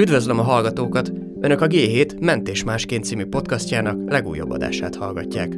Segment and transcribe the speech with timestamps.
[0.00, 1.12] Üdvözlöm a hallgatókat!
[1.40, 5.56] Önök a G7 Mentés Másként című podcastjának legújabb adását hallgatják.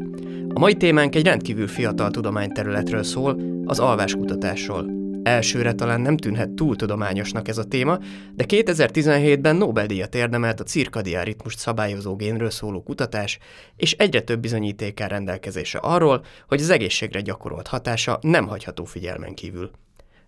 [0.48, 4.90] A mai témánk egy rendkívül fiatal tudományterületről szól, az alváskutatásról.
[5.22, 7.98] Elsőre talán nem tűnhet túl tudományosnak ez a téma,
[8.34, 13.38] de 2017-ben Nobel-díjat érdemelt a cirkadián ritmust szabályozó génről szóló kutatás,
[13.76, 19.34] és egyre több bizonyíték áll rendelkezésre arról, hogy az egészségre gyakorolt hatása nem hagyható figyelmen
[19.34, 19.70] kívül.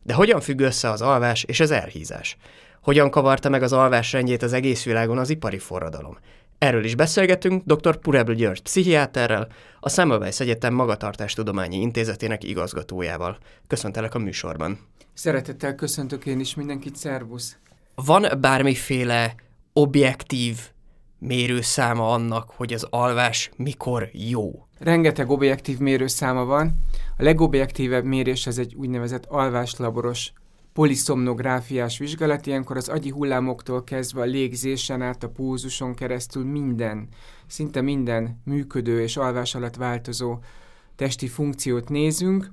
[0.03, 2.37] De hogyan függ össze az alvás és az elhízás?
[2.85, 6.19] Hogyan kavarta meg az alvás rendjét az egész világon az ipari forradalom?
[6.59, 7.97] Erről is beszélgetünk dr.
[7.97, 9.49] Purebl György pszichiáterrel,
[9.81, 13.39] a Semmelweis Egyetem Magatartástudományi Intézetének igazgatójával.
[13.67, 14.79] Köszöntelek a műsorban.
[15.15, 17.57] Szeretettel köszöntök én is mindenkit, szervusz!
[17.95, 19.35] Van bármiféle
[19.73, 20.59] objektív
[21.19, 24.67] mérőszáma annak, hogy az alvás mikor jó?
[24.79, 26.75] Rengeteg objektív mérőszáma van.
[27.17, 30.33] A legobjektívebb mérés az egy úgynevezett alváslaboros
[30.75, 37.09] poliszomnográfiás vizsgálat, ilyenkor az agyi hullámoktól kezdve a légzésen át a púzuson keresztül minden,
[37.47, 40.39] szinte minden működő és alvás alatt változó
[40.97, 42.51] testi funkciót nézünk.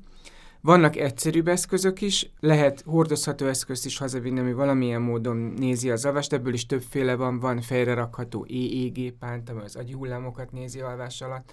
[0.62, 6.34] Vannak egyszerűbb eszközök is, lehet hordozható eszközt is hazavinni, ami valamilyen módon nézi az alvást,
[6.34, 11.22] ebből is többféle van, van fejre rakható EEG pánt, ami az agyi hullámokat nézi alvás
[11.22, 11.52] alatt,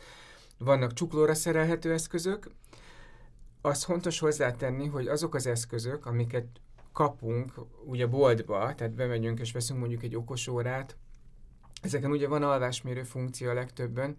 [0.58, 2.50] vannak csuklóra szerelhető eszközök,
[3.60, 6.46] az fontos hozzátenni, hogy azok az eszközök, amiket
[6.92, 7.52] kapunk
[7.84, 10.96] ugye boltba, tehát bemegyünk és veszünk mondjuk egy okos órát,
[11.82, 14.16] ezeken ugye van alvásmérő funkció a legtöbben,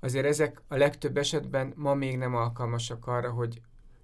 [0.00, 3.60] azért ezek a legtöbb esetben ma még nem alkalmasak arra, hogy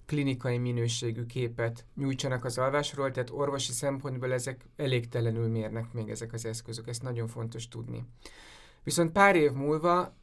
[0.07, 6.45] klinikai minőségű képet nyújtsanak az alvásról, tehát orvosi szempontból ezek elégtelenül mérnek még ezek az
[6.45, 8.05] eszközök, ezt nagyon fontos tudni.
[8.83, 10.15] Viszont pár év múlva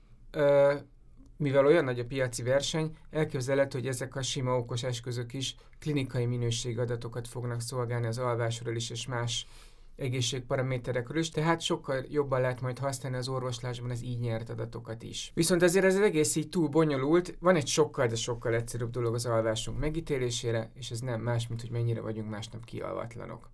[1.43, 6.25] mivel olyan nagy a piaci verseny, elképzelhető, hogy ezek a sima okos eszközök is klinikai
[6.25, 9.47] minőségadatokat fognak szolgálni az alvásról is, és más
[9.95, 15.31] egészségparaméterekről is, tehát sokkal jobban lehet majd használni az orvoslásban az így nyert adatokat is.
[15.33, 19.25] Viszont azért ez egész így túl bonyolult, van egy sokkal, de sokkal egyszerűbb dolog az
[19.25, 23.49] alvásunk megítélésére, és ez nem más, mint hogy mennyire vagyunk másnap kialvatlanok.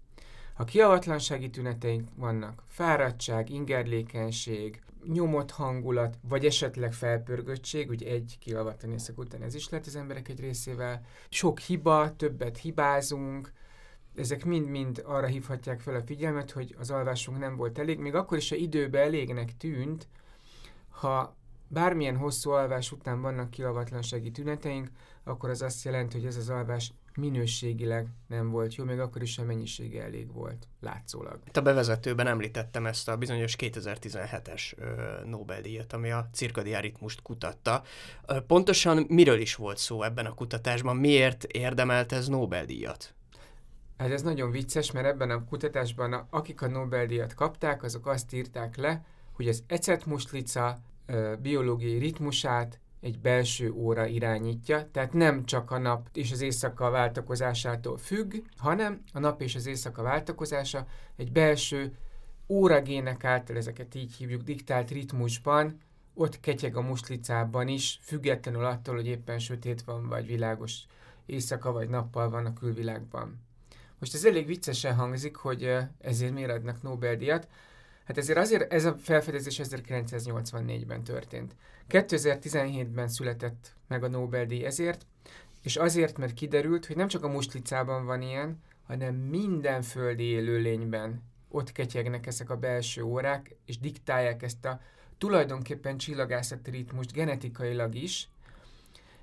[0.53, 4.81] Ha kialvatlansági tüneteink vannak, fáradtság, ingerlékenység,
[5.11, 10.29] nyomott hangulat, vagy esetleg felpörgöttség, ugye egy kialvatlan éjszak után ez is lehet az emberek
[10.29, 13.51] egy részével, sok hiba, többet hibázunk,
[14.15, 18.37] ezek mind-mind arra hívhatják fel a figyelmet, hogy az alvásunk nem volt elég, még akkor
[18.37, 20.07] is, ha időben elégnek tűnt,
[20.89, 21.35] ha
[21.67, 24.91] bármilyen hosszú alvás után vannak kialvatlansági tüneteink,
[25.23, 29.37] akkor az azt jelenti, hogy ez az alvás minőségileg nem volt jó, még akkor is
[29.37, 31.39] a mennyisége elég volt, látszólag.
[31.47, 34.61] Itt a bevezetőben említettem ezt a bizonyos 2017-es
[35.25, 37.83] Nobel-díjat, ami a cirkadián ritmust kutatta.
[38.47, 40.95] Pontosan miről is volt szó ebben a kutatásban?
[40.95, 43.13] Miért érdemelt ez Nobel-díjat?
[43.97, 48.77] Hát ez nagyon vicces, mert ebben a kutatásban akik a Nobel-díjat kapták, azok azt írták
[48.77, 50.79] le, hogy az ecetmuslica
[51.41, 57.97] biológiai ritmusát egy belső óra irányítja, tehát nem csak a nap és az éjszaka váltakozásától
[57.97, 61.97] függ, hanem a nap és az éjszaka váltakozása egy belső
[62.47, 65.77] óragének által, ezeket így hívjuk, diktált ritmusban,
[66.13, 70.83] ott ketyeg a muslicában is, függetlenül attól, hogy éppen sötét van, vagy világos
[71.25, 73.39] éjszaka, vagy nappal van a külvilágban.
[73.99, 77.47] Most ez elég viccesen hangzik, hogy ezért miért adnak Nobel-díjat.
[78.09, 81.55] Hát ezért azért ez a felfedezés 1984-ben történt.
[81.89, 85.05] 2017-ben született meg a Nobel-díj ezért,
[85.61, 91.23] és azért, mert kiderült, hogy nem csak a muslicában van ilyen, hanem minden földi élőlényben
[91.49, 94.81] ott ketyegnek ezek a belső órák, és diktálják ezt a
[95.17, 98.29] tulajdonképpen csillagászati ritmust genetikailag is,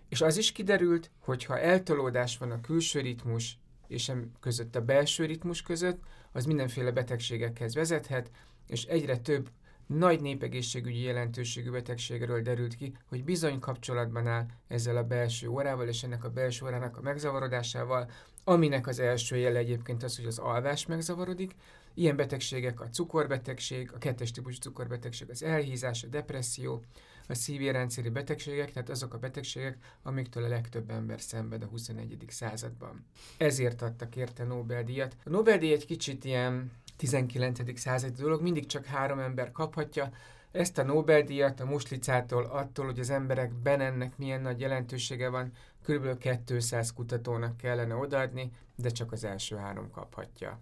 [0.08, 3.58] és az is kiderült, hogy ha eltolódás van a külső ritmus
[3.88, 6.02] és között a belső ritmus között,
[6.32, 8.30] az mindenféle betegségekhez vezethet,
[8.66, 9.50] és egyre több
[9.86, 16.02] nagy népegészségügyi jelentőségű betegségről derült ki, hogy bizony kapcsolatban áll ezzel a belső órával és
[16.02, 18.10] ennek a belső órának a megzavarodásával,
[18.44, 21.54] aminek az első jele egyébként az, hogy az alvás megzavarodik.
[21.94, 26.82] Ilyen betegségek a cukorbetegség, a kettes típusú cukorbetegség, az elhízás, a depresszió,
[27.28, 32.24] a szívérendszeri betegségek, tehát azok a betegségek, amiktől a legtöbb ember szenved a 21.
[32.28, 33.04] században.
[33.36, 35.16] Ezért adtak érte Nobel-díjat.
[35.24, 37.78] A Nobel-díj egy kicsit ilyen 19.
[37.78, 40.10] századi dolog, mindig csak három ember kaphatja.
[40.52, 45.52] Ezt a Nobel-díjat a muslicától, attól, hogy az emberekben ennek milyen nagy jelentősége van,
[45.86, 46.18] kb.
[46.44, 50.60] 200 kutatónak kellene odaadni, de csak az első három kaphatja.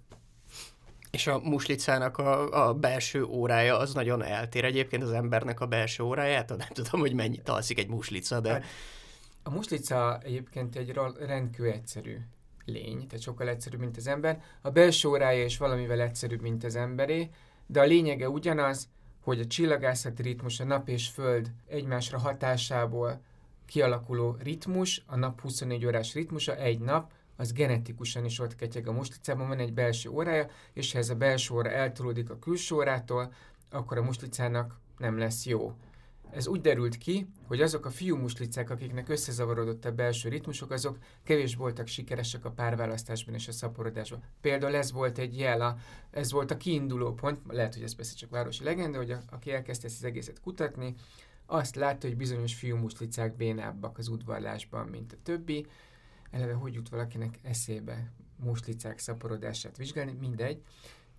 [1.11, 6.03] És a muslicának a, a belső órája az nagyon eltér egyébként az embernek a belső
[6.03, 8.53] óráját, nem tudom, hogy mennyit alszik egy muslica, de...
[8.53, 8.65] Hát,
[9.43, 12.19] a muslica egyébként egy rendkívül egyszerű
[12.65, 14.43] lény, tehát sokkal egyszerűbb, mint az ember.
[14.61, 17.31] A belső órája is valamivel egyszerűbb, mint az emberé,
[17.67, 18.89] de a lényege ugyanaz,
[19.23, 23.21] hogy a csillagászati ritmus, a nap és föld egymásra hatásából
[23.67, 28.93] kialakuló ritmus, a nap 24 órás ritmusa egy nap, az genetikusan is ott ketyeg a
[28.93, 33.33] muslicában, van egy belső órája, és ha ez a belső óra eltolódik a külső órától,
[33.71, 35.73] akkor a muslicának nem lesz jó.
[36.35, 40.99] Ez úgy derült ki, hogy azok a fiú muslicák, akiknek összezavarodott a belső ritmusok, azok
[41.23, 44.23] kevés voltak sikeresek a párválasztásban és a szaporodásban.
[44.41, 45.79] Például ez volt egy jel,
[46.11, 49.53] ez volt a kiinduló pont, lehet, hogy ez persze csak városi legenda, hogy a, aki
[49.53, 50.95] elkezdte ezt az egészet kutatni,
[51.47, 55.67] azt látta, hogy bizonyos fiú muslicák bénábbak az udvarlásban, mint a többi.
[56.31, 60.63] Eleve hogy jut valakinek eszébe muslicák szaporodását vizsgálni, mindegy.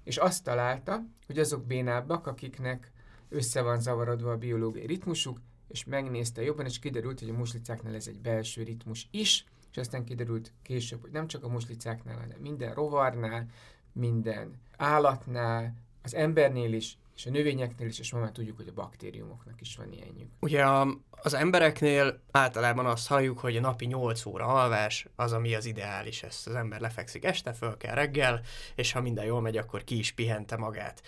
[0.04, 2.92] És azt találta, hogy azok bénábbak, akiknek
[3.30, 8.08] össze van zavarodva a biológiai ritmusuk, és megnézte jobban, és kiderült, hogy a muslicáknál ez
[8.08, 12.74] egy belső ritmus is, és aztán kiderült később, hogy nem csak a muslicáknál, hanem minden
[12.74, 13.46] rovarnál,
[13.92, 15.74] minden állatnál,
[16.04, 19.76] az embernél is, és a növényeknél is, és ma már tudjuk, hogy a baktériumoknak is
[19.76, 20.30] van ilyenjük.
[20.40, 25.56] Ugye a, az embereknél általában azt halljuk, hogy a napi 8 óra alvás az, ami
[25.56, 26.24] az ideális.
[26.24, 28.42] Ezt az ember lefekszik este, föl kell reggel,
[28.76, 31.02] és ha minden jól megy, akkor ki is pihente magát.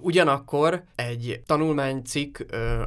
[0.00, 2.38] Ugyanakkor egy tanulmánycikk,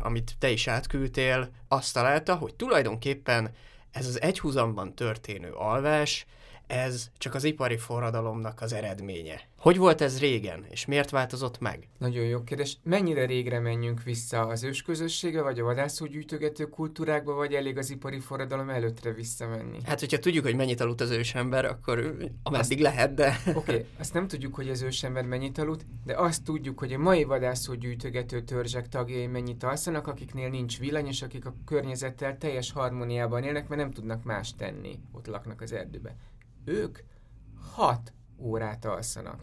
[0.01, 3.51] amit te is átküldtél, azt találta, hogy tulajdonképpen
[3.91, 6.25] ez az egyhuzamban történő alvás,
[6.67, 9.41] ez csak az ipari forradalomnak az eredménye.
[9.63, 11.87] Hogy volt ez régen, és miért változott meg?
[11.97, 12.77] Nagyon jó kérdés.
[12.83, 18.69] Mennyire régre menjünk vissza az ősközösségbe, vagy a vadászógyűjtögető kultúrákba, vagy elég az ipari forradalom
[18.69, 19.77] előttre visszamenni?
[19.85, 21.99] Hát, hogyha tudjuk, hogy mennyit aludt az ősember, akkor
[22.43, 22.93] ameddig azt...
[22.93, 23.41] lehet, de...
[23.47, 26.97] Oké, okay, azt nem tudjuk, hogy az ősember mennyit aludt, de azt tudjuk, hogy a
[26.97, 33.43] mai vadászógyűjtögető törzsek tagjai mennyit alszanak, akiknél nincs villany, és akik a környezettel teljes harmóniában
[33.43, 36.15] élnek, mert nem tudnak más tenni, ott laknak az erdőbe.
[36.65, 36.99] Ők
[37.75, 38.13] hat
[38.43, 39.41] órát alszanak.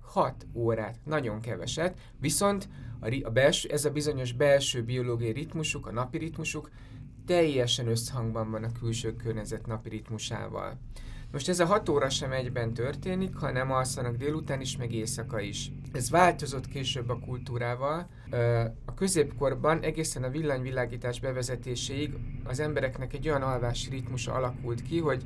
[0.00, 2.68] 6 órát, nagyon keveset, viszont
[3.00, 6.70] a, a belső, ez a bizonyos belső biológiai ritmusuk, a napi ritmusuk
[7.26, 10.78] teljesen összhangban van a külső környezet napi ritmusával.
[11.32, 15.72] Most ez a 6 óra sem egyben történik, hanem alszanak délután is, meg éjszaka is.
[15.92, 18.08] Ez változott később a kultúrával.
[18.84, 22.14] A középkorban egészen a villanyvilágítás bevezetéséig
[22.44, 25.24] az embereknek egy olyan alvási ritmusa alakult ki, hogy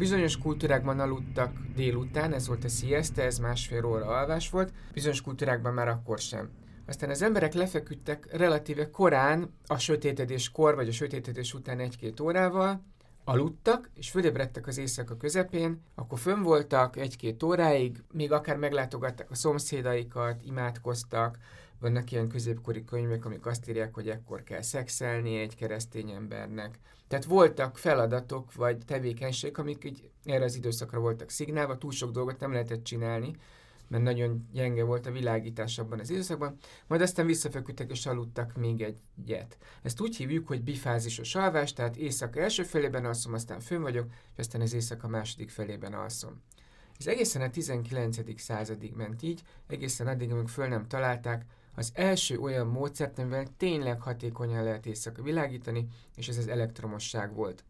[0.00, 5.74] Bizonyos kultúrákban aludtak délután, ez volt a siesta, ez másfél óra alvás volt, bizonyos kultúrákban
[5.74, 6.50] már akkor sem.
[6.86, 12.84] Aztán az emberek lefeküdtek relatíve korán, a sötétedéskor vagy a sötétedés után egy-két órával,
[13.30, 19.34] aludtak, és fölébredtek az éjszaka közepén, akkor fönn voltak egy-két óráig, még akár meglátogatták a
[19.34, 21.38] szomszédaikat, imádkoztak,
[21.78, 26.78] vannak ilyen középkori könyvek, amik azt írják, hogy ekkor kell szexelni egy keresztény embernek.
[27.08, 32.40] Tehát voltak feladatok vagy tevékenységek, amik így erre az időszakra voltak szignálva, túl sok dolgot
[32.40, 33.36] nem lehetett csinálni,
[33.90, 36.56] mert nagyon gyenge volt a világítás abban az időszakban,
[36.86, 39.58] majd aztán visszafeküdtek és aludtak még egyet.
[39.82, 44.38] Ezt úgy hívjuk, hogy bifázisos alvás, tehát éjszaka első felében alszom, aztán fönn vagyok, és
[44.38, 46.42] aztán az éjszaka második felében alszom.
[46.98, 48.40] Ez egészen a 19.
[48.40, 51.44] századig ment így, egészen addig, amíg föl nem találták
[51.74, 55.86] az első olyan módszert, amivel tényleg hatékonyan lehet éjszaka világítani,
[56.16, 57.64] és ez az elektromosság volt.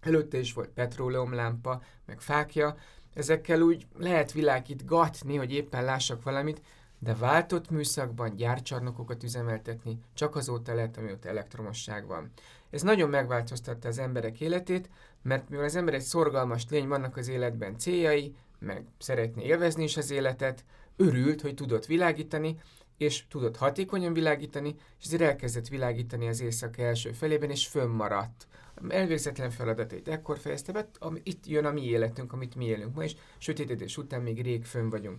[0.00, 2.76] Előtte is volt petróleumlámpa, meg fákja,
[3.14, 6.62] ezekkel úgy lehet világítgatni, hogy éppen lássak valamit,
[6.98, 12.30] de váltott műszakban gyárcsarnokokat üzemeltetni csak azóta lehet, amióta elektromosság van.
[12.70, 14.88] Ez nagyon megváltoztatta az emberek életét,
[15.22, 19.96] mert mivel az ember egy szorgalmas lény, vannak az életben céljai, meg szeretné élvezni is
[19.96, 20.64] az életet,
[20.96, 22.56] örült, hogy tudott világítani,
[23.02, 28.46] és tudott hatékonyan világítani, és ezért elkezdett világítani az éjszaka első felében, és fönnmaradt.
[28.88, 33.02] Elvégzetlen feladatait ekkor fejezte be, ami, itt jön a mi életünk, amit mi élünk ma,
[33.02, 35.18] és sötétedés után még rég fönn vagyunk.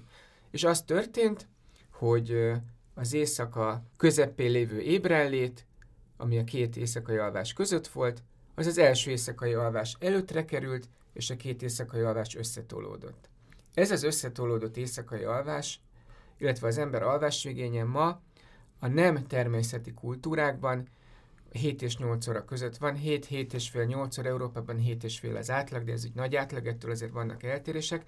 [0.51, 1.47] És az történt,
[1.91, 2.51] hogy
[2.93, 5.65] az éjszaka közepén lévő ébrenlét,
[6.17, 8.23] ami a két éjszakai alvás között volt,
[8.55, 13.29] az az első éjszakai alvás előttre került, és a két éjszakai alvás összetolódott.
[13.73, 15.79] Ez az összetolódott éjszakai alvás
[16.37, 18.21] illetve az ember alvásvégénye ma
[18.79, 20.87] a nem természeti kultúrákban
[21.51, 25.19] 7 és 8 óra között van, 7, 7 és fél, 8 óra Európában 7 és
[25.19, 28.05] fél az átlag, de ez egy nagy átlag, ettől azért vannak eltérések.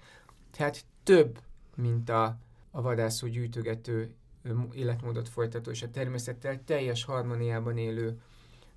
[0.50, 1.38] Tehát több,
[1.74, 2.38] mint a,
[2.70, 4.14] a vadászó gyűjtögető
[4.72, 8.20] életmódot folytató és a természettel teljes harmóniában élő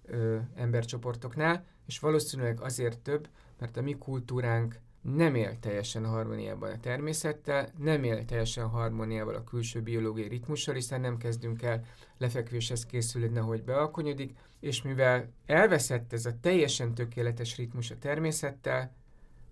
[0.05, 3.27] ö, embercsoportoknál, és valószínűleg azért több,
[3.59, 9.43] mert a mi kultúránk nem él teljesen harmóniában a természettel, nem él teljesen harmóniával a
[9.43, 11.85] külső biológiai ritmussal, hiszen nem kezdünk el
[12.17, 18.97] lefekvéshez készülni, nehogy bealkonyodik, és mivel elveszett ez a teljesen tökéletes ritmus a természettel,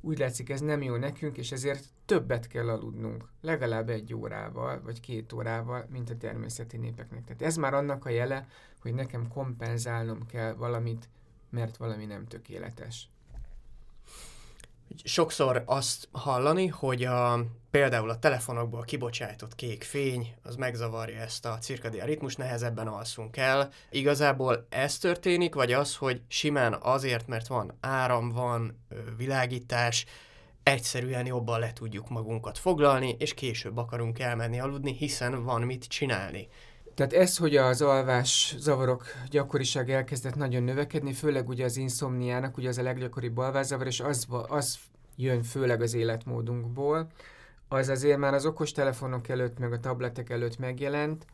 [0.01, 5.00] úgy látszik ez nem jó nekünk, és ezért többet kell aludnunk, legalább egy órával, vagy
[5.00, 7.24] két órával, mint a természeti népeknek.
[7.24, 8.48] Tehát ez már annak a jele,
[8.82, 11.10] hogy nekem kompenzálnom kell valamit,
[11.50, 13.10] mert valami nem tökéletes.
[15.03, 21.58] Sokszor azt hallani, hogy a, például a telefonokból kibocsájtott kék fény, az megzavarja ezt a
[21.58, 23.70] cirkadián ritmus, nehezebben alszunk el.
[23.89, 28.86] Igazából ez történik, vagy az, hogy simán azért, mert van áram, van
[29.17, 30.06] világítás,
[30.63, 36.48] egyszerűen jobban le tudjuk magunkat foglalni, és később akarunk elmenni aludni, hiszen van mit csinálni.
[36.98, 42.70] Tehát ez, hogy az alvás zavarok gyakoriság elkezdett nagyon növekedni, főleg ugye az inszomniának, ugye
[42.70, 44.77] az a leggyakoribb alvászavar, és az, az
[45.16, 47.08] jön főleg az életmódunkból,
[47.68, 51.25] az azért már az okostelefonok előtt, meg a tabletek előtt megjelent.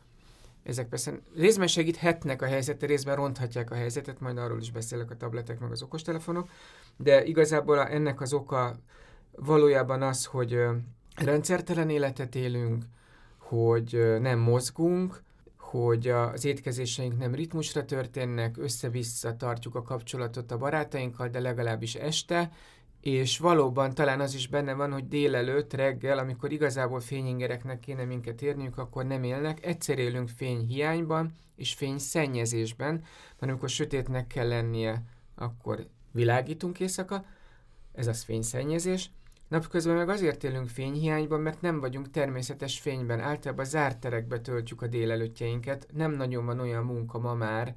[0.62, 5.16] Ezek persze részben segíthetnek a helyzetet, részben ronthatják a helyzetet, majd arról is beszélek a
[5.16, 6.48] tabletek, meg az okostelefonok,
[6.96, 8.76] de igazából ennek az oka
[9.32, 10.58] valójában az, hogy
[11.16, 12.84] rendszertelen életet élünk,
[13.38, 15.22] hogy nem mozgunk,
[15.80, 22.50] hogy az étkezéseink nem ritmusra történnek, össze-vissza tartjuk a kapcsolatot a barátainkkal, de legalábbis este,
[23.00, 28.42] és valóban talán az is benne van, hogy délelőtt, reggel, amikor igazából fényingereknek kéne minket
[28.42, 29.66] érniük, akkor nem élnek.
[29.66, 32.94] Egyszer élünk fényhiányban és fényszennyezésben,
[33.38, 35.02] mert amikor sötétnek kell lennie,
[35.34, 37.24] akkor világítunk éjszaka,
[37.92, 39.10] ez az fényszennyezés,
[39.54, 43.20] Napközben meg azért élünk fényhiányban, mert nem vagyunk természetes fényben.
[43.20, 45.86] Általában zárt terekbe töltjük a délelőttjeinket.
[45.92, 47.74] Nem nagyon van olyan munka ma már,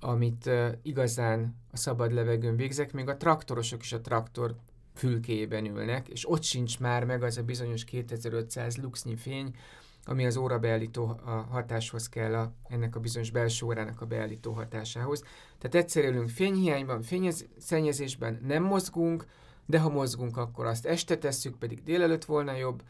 [0.00, 2.92] amit uh, igazán a szabad levegőn végzek.
[2.92, 4.54] Még a traktorosok is a traktor
[4.94, 9.56] fülkéjében ülnek, és ott sincs már meg az a bizonyos 2500 luxnyi fény,
[10.04, 11.20] ami az órabeállító
[11.50, 15.22] hatáshoz kell, a, ennek a bizonyos belső órának a beállító hatásához.
[15.58, 19.26] Tehát egyszer élünk fényhiányban, fényszennyezésben, nem mozgunk,
[19.66, 22.82] de ha mozgunk, akkor azt este tesszük, pedig délelőtt volna jobb,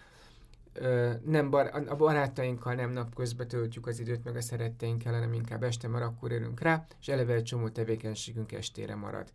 [1.24, 5.88] nem bar- a barátainkkal nem napközben töltjük az időt, meg a szeretteinkkel, hanem inkább este,
[5.88, 9.32] mert akkor érünk rá, és eleve egy csomó tevékenységünk estére marad.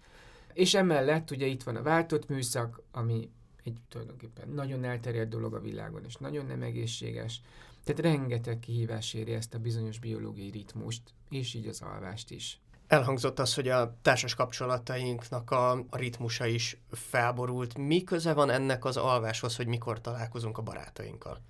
[0.53, 3.29] És emellett ugye itt van a váltott műszak, ami
[3.63, 7.41] egy tulajdonképpen nagyon elterjedt dolog a világon, és nagyon nem egészséges.
[7.83, 12.59] Tehát rengeteg kihívás éri ezt a bizonyos biológiai ritmust, és így az alvást is.
[12.91, 17.77] Elhangzott az, hogy a társas kapcsolatainknak a, a ritmusa is felborult.
[17.77, 21.41] Mi köze van ennek az alváshoz, hogy mikor találkozunk a barátainkkal?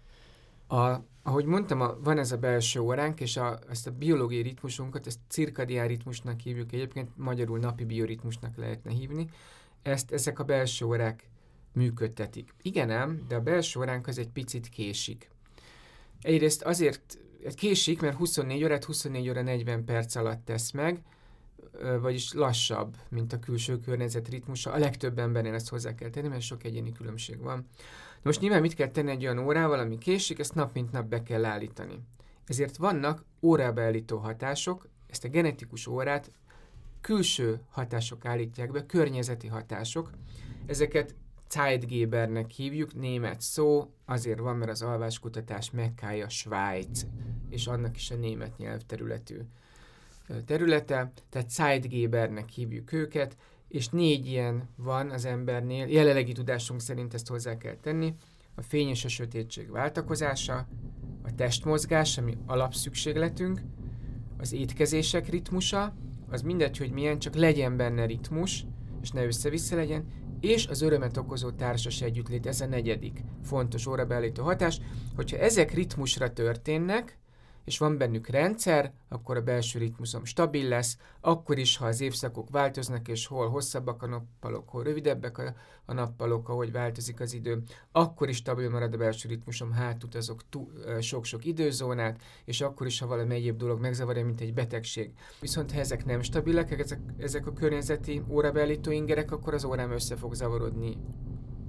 [0.68, 5.08] A, ahogy mondtam, a, van ez a belső óránk, és a, ezt a biológiai ritmusunkat,
[5.08, 9.30] ezt cirkadián ritmusnak hívjuk egyébként, magyarul napi bioritmusnak lehetne hívni.
[9.82, 11.30] Ezt ezek a belső órák
[11.74, 12.54] működtetik.
[12.62, 15.30] Igen ám, de a belső óránk az egy picit késik.
[16.22, 17.18] Egyrészt azért
[17.56, 21.04] késik, mert 24 órát 24 óra 40 perc alatt tesz meg,
[22.02, 24.72] vagyis lassabb, mint a külső környezet ritmusa.
[24.72, 27.68] A legtöbb embernél ezt hozzá kell tenni, mert sok egyéni különbség van.
[28.14, 31.06] De most nyilván mit kell tenni egy olyan órával, ami késik, ezt nap mint nap
[31.06, 32.00] be kell állítani.
[32.46, 36.32] Ezért vannak órábeállító hatások, ezt a genetikus órát
[37.02, 40.12] külső hatások állítják be, környezeti hatások.
[40.66, 41.16] Ezeket
[41.50, 47.06] Zeitgebernek hívjuk, német szó, azért van, mert az alváskutatás mekkája Svájc,
[47.50, 49.38] és annak is a német nyelvterületű
[50.46, 57.28] területe, tehát Zeitgebernek hívjuk őket, és négy ilyen van az embernél, jelenlegi tudásunk szerint ezt
[57.28, 58.14] hozzá kell tenni,
[58.56, 60.68] a fény és a sötétség váltakozása,
[61.24, 63.62] a testmozgás, ami alapszükségletünk,
[64.38, 65.96] az étkezések ritmusa,
[66.30, 68.66] az mindegy, hogy milyen, csak legyen benne ritmus,
[69.02, 70.06] és ne össze-vissza legyen,
[70.40, 74.80] és az örömet okozó társas együttlét, ez a negyedik fontos órabeállító hatás.
[75.16, 77.18] Hogyha ezek ritmusra történnek,
[77.64, 82.50] és van bennük rendszer, akkor a belső ritmusom stabil lesz, akkor is, ha az évszakok
[82.50, 85.54] változnak, és hol hosszabbak a nappalok, hol rövidebbek a,
[85.86, 90.42] a nappalok, ahogy változik az idő, akkor is stabil marad a belső ritmusom, hátutazok
[91.00, 95.14] sok-sok időzónát, és akkor is, ha valami egyéb dolog megzavarja, mint egy betegség.
[95.40, 100.16] Viszont ha ezek nem stabilek, ezek, ezek a környezeti órabeállító ingerek, akkor az órám össze
[100.16, 100.98] fog zavarodni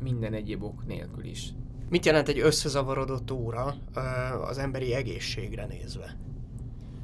[0.02, 1.54] minden egyéb ok nélkül is.
[1.92, 3.75] Mit jelent egy összezavarodott óra
[4.49, 6.16] az emberi egészségre nézve?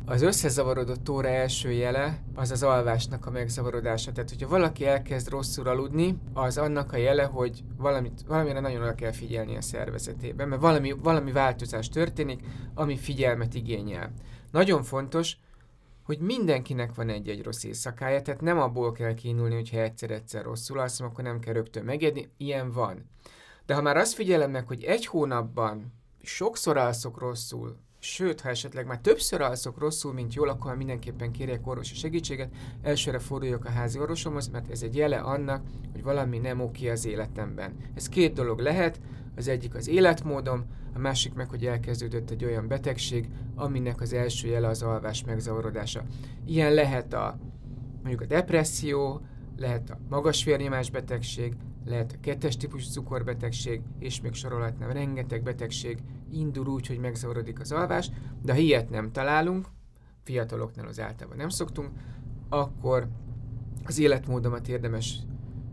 [0.05, 4.13] Az összezavarodott óra első jele az az alvásnak a megzavarodása.
[4.13, 8.95] Tehát, hogyha valaki elkezd rosszul aludni, az annak a jele, hogy valamit, valamire nagyon oda
[8.95, 12.41] kell figyelni a szervezetében, mert valami, valami változás történik,
[12.75, 14.13] ami figyelmet igényel.
[14.51, 15.37] Nagyon fontos,
[16.03, 21.07] hogy mindenkinek van egy-egy rossz éjszakája, tehát nem abból kell kínulni, hogyha egyszer-egyszer rosszul alszom,
[21.07, 23.05] akkor nem kell rögtön megedni, ilyen van.
[23.69, 28.87] De ha már azt figyelem meg, hogy egy hónapban sokszor alszok rosszul, Sőt, ha esetleg
[28.87, 33.99] már többször alszok rosszul, mint jól, akkor mindenképpen kérjek orvosi segítséget, elsőre forduljak a házi
[33.99, 37.77] orvosomhoz, mert ez egy jele annak, hogy valami nem oké az életemben.
[37.95, 39.01] Ez két dolog lehet,
[39.37, 44.49] az egyik az életmódom, a másik meg, hogy elkezdődött egy olyan betegség, aminek az első
[44.49, 46.03] jele az alvás megzavarodása.
[46.47, 47.39] Ilyen lehet a
[48.03, 49.21] mondjuk a depresszió,
[49.57, 51.57] lehet a magas vérnyomás betegség,
[51.89, 55.99] lehet a kettes típusú cukorbetegség, és még sorolhatnám, rengeteg betegség
[56.33, 58.11] indul úgy, hogy megzavarodik az alvás,
[58.43, 59.67] de ha ilyet nem találunk,
[60.23, 61.91] fiataloknál az általában nem szoktunk,
[62.49, 63.09] akkor
[63.85, 65.19] az életmódomat érdemes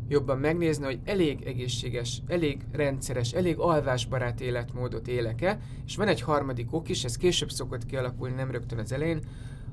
[0.08, 6.74] jobban megnézni, hogy elég egészséges, elég rendszeres, elég alvásbarát életmódot élek-e, és van egy harmadik
[6.74, 9.20] ok is, ez később szokott kialakulni, nem rögtön az elején,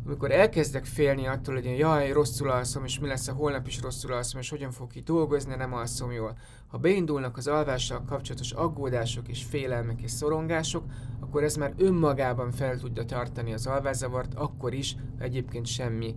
[0.07, 4.13] amikor elkezdek félni attól, hogy jaj, rosszul alszom, és mi lesz a holnap is rosszul
[4.13, 6.37] alszom, és hogyan fog ki dolgozni, nem alszom jól.
[6.67, 10.85] Ha beindulnak az alvással kapcsolatos aggódások és félelmek és szorongások,
[11.21, 16.17] akkor ez már önmagában fel tudja tartani az alvászavart, akkor is, ha egyébként semmi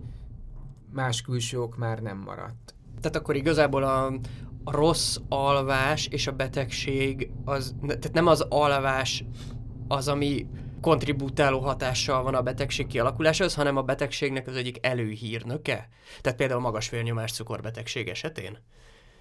[0.92, 2.74] más külső ok már nem maradt.
[3.00, 4.06] Tehát akkor igazából a,
[4.64, 9.24] a rossz alvás és a betegség, az, tehát nem az alvás
[9.88, 10.46] az, ami
[10.80, 15.88] kontribútáló hatással van a betegség kialakulásához, hanem a betegségnek az egyik előhírnöke?
[16.20, 18.58] Tehát például magas vérnyomás cukorbetegség esetén?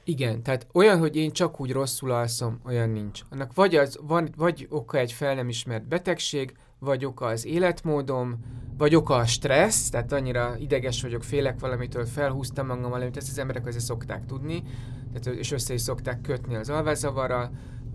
[0.04, 3.22] Igen, tehát olyan, hogy én csak úgy rosszul alszom, olyan nincs.
[3.30, 8.40] Annak vagy, az, van, vagy oka egy fel nem ismert betegség, vagy oka az életmódom,
[8.78, 13.38] vagy oka a stressz, tehát annyira ideges vagyok, félek valamitől, felhúztam magam valamit, ezt az
[13.38, 14.64] emberek azért szokták tudni,
[15.14, 17.52] tehát, és össze is szokták kötni az alvázavarral,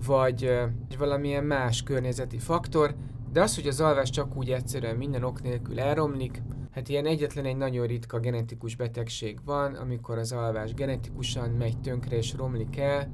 [0.06, 2.94] vagy, vagy valamilyen más környezeti faktor,
[3.32, 7.44] de az, hogy az alvás csak úgy egyszerűen minden ok nélkül elromlik, hát ilyen egyetlen
[7.44, 13.08] egy nagyon ritka genetikus betegség van, amikor az alvás genetikusan megy tönkre és romlik el,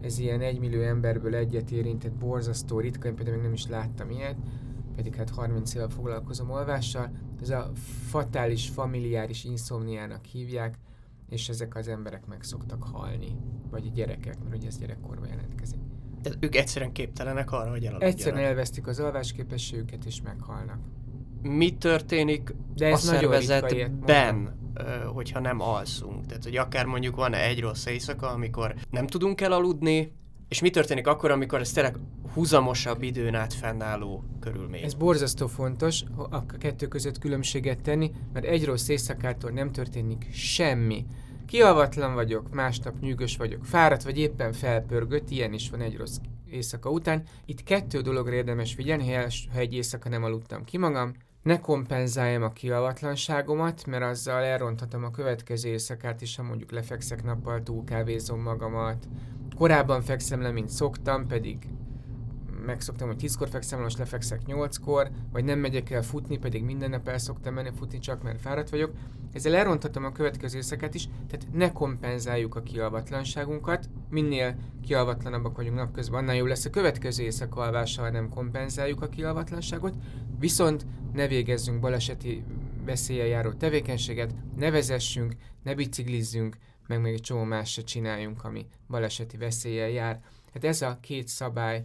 [0.00, 4.36] ez ilyen egymillió emberből egyet érintett borzasztó ritka, én például még nem is láttam ilyet,
[4.96, 7.10] pedig hát 30 éve foglalkozom alvással,
[7.40, 7.70] ez a
[8.08, 10.78] fatális familiáris inszomniának hívják,
[11.28, 13.36] és ezek az emberek meg szoktak halni,
[13.70, 15.80] vagy a gyerekek, mert ugye ez gyerekkorban jelentkezik.
[16.22, 18.02] Tehát ők egyszerűen képtelenek arra, hogy elaludjanak.
[18.02, 20.78] Egyszerűen elvesztik az alvásképességüket és meghalnak.
[21.42, 24.58] Mi történik De ez a szervezetben,
[25.14, 26.26] hogyha nem alszunk?
[26.26, 30.12] Tehát, hogy akár mondjuk van egy rossz éjszaka, amikor nem tudunk elaludni,
[30.48, 31.96] és mi történik akkor, amikor ez tényleg
[32.34, 34.82] húzamosabb időn át fennálló körülmény?
[34.82, 41.06] Ez borzasztó fontos a kettő között különbséget tenni, mert egy rossz éjszakától nem történik semmi.
[41.48, 46.16] Kialvatlan vagyok, másnap nyűgös vagyok, fáradt vagy éppen felpörgött, ilyen is van egy rossz
[46.50, 47.22] éjszaka után.
[47.44, 52.52] Itt kettő dologra érdemes figyelni, ha egy éjszaka nem aludtam ki magam, ne kompenzáljam a
[52.52, 59.08] kialvatlanságomat, mert azzal elronthatom a következő éjszakát is, ha mondjuk lefekszek nappal, túlkávézom magamat.
[59.56, 61.68] Korábban fekszem le, mint szoktam, pedig
[62.68, 67.08] megszoktam, hogy 10-kor fekszem, most lefekszek 8-kor, vagy nem megyek el futni, pedig minden nap
[67.08, 68.92] el szoktam menni futni, csak mert fáradt vagyok.
[69.32, 73.88] Ezzel elronthatom a következő éjszakát is, tehát ne kompenzáljuk a kialvatlanságunkat.
[74.10, 79.94] Minél kialvatlanabbak vagyunk napközben, annál jobb lesz a következő éjszaka alvással, nem kompenzáljuk a kialvatlanságot.
[80.38, 82.44] Viszont ne végezzünk baleseti
[82.84, 88.66] veszélye járó tevékenységet, ne vezessünk, ne biciklizzünk, meg még egy csomó más se csináljunk, ami
[88.88, 90.20] baleseti veszéllyel jár.
[90.52, 91.84] Hát ez a két szabály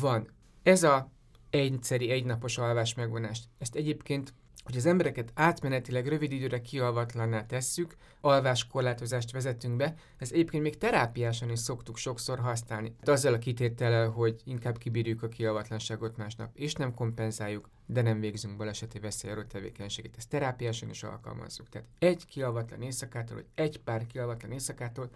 [0.00, 0.28] van.
[0.62, 1.10] Ez a
[1.50, 3.44] egyszeri, egynapos alvás megvonást.
[3.58, 4.34] Ezt egyébként
[4.66, 11.50] hogy az embereket átmenetileg rövid időre kialvatlanná tesszük, alváskorlátozást vezetünk be, ez egyébként még terápiásan
[11.50, 12.94] is szoktuk sokszor használni.
[13.02, 18.20] De azzal a kitétellel, hogy inkább kibírjuk a kialvatlanságot másnap, és nem kompenzáljuk, de nem
[18.20, 20.16] végzünk baleseti veszélyaró tevékenységet.
[20.16, 21.68] Ezt terápiásan is alkalmazzuk.
[21.68, 25.10] Tehát egy kialvatlan éjszakától, vagy egy pár kialvatlan éjszakától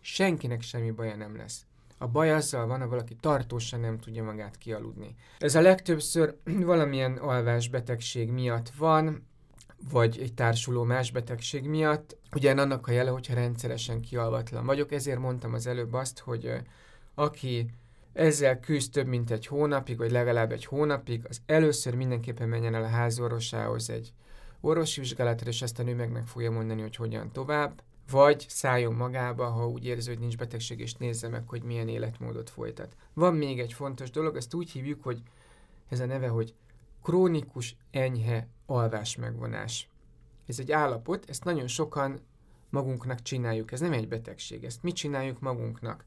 [0.00, 1.66] senkinek semmi baja nem lesz.
[1.98, 5.16] A baj azzal van, ha valaki tartósan nem tudja magát kialudni.
[5.38, 6.36] Ez a legtöbbször
[6.72, 9.26] valamilyen alvásbetegség miatt van,
[9.90, 12.16] vagy egy társuló más betegség miatt.
[12.34, 16.52] Ugyan annak a jele, hogyha rendszeresen kialvatlan vagyok, ezért mondtam az előbb azt, hogy
[17.14, 17.70] aki
[18.12, 22.82] ezzel küzd több mint egy hónapig, vagy legalább egy hónapig, az először mindenképpen menjen el
[22.82, 24.12] a házorvosához egy
[24.60, 29.48] orvosi vizsgálatra, és aztán ő meg meg fogja mondani, hogy hogyan tovább vagy szálljon magába,
[29.48, 32.96] ha úgy érzi, hogy nincs betegség, és nézze meg, hogy milyen életmódot folytat.
[33.12, 35.22] Van még egy fontos dolog, ezt úgy hívjuk, hogy
[35.88, 36.54] ez a neve, hogy
[37.02, 39.88] krónikus enyhe alvás megvonás.
[40.46, 42.20] Ez egy állapot, ezt nagyon sokan
[42.70, 46.04] magunknak csináljuk, ez nem egy betegség, ezt mi csináljuk magunknak.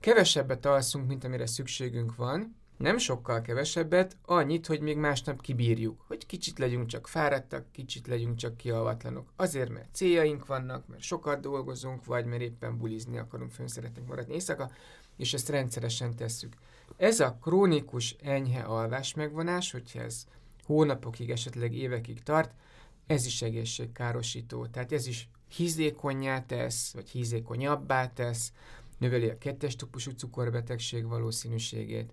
[0.00, 6.26] Kevesebbet alszunk, mint amire szükségünk van, nem sokkal kevesebbet, annyit, hogy még másnap kibírjuk, hogy
[6.26, 9.32] kicsit legyünk csak fáradtak, kicsit legyünk csak kialvatlanok.
[9.36, 14.34] Azért, mert céljaink vannak, mert sokat dolgozunk, vagy mert éppen bulizni akarunk, fönn szeretnénk maradni
[14.34, 14.70] éjszaka,
[15.16, 16.54] és ezt rendszeresen tesszük.
[16.96, 20.26] Ez a krónikus enyhe alvás megvonás, hogyha ez
[20.64, 22.54] hónapokig, esetleg évekig tart,
[23.06, 24.66] ez is egészségkárosító.
[24.66, 28.52] Tehát ez is hízékonyá tesz, vagy hízékonyabbá tesz,
[28.98, 32.12] növeli a kettes típusú cukorbetegség valószínűségét,